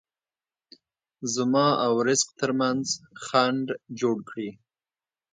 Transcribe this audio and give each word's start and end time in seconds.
زما 1.33 1.67
او 1.85 1.93
رزق 2.07 2.29
ترمنځ 2.39 2.85
خنډ 3.25 3.67
جوړ 3.99 4.17
کړي. 4.29 4.49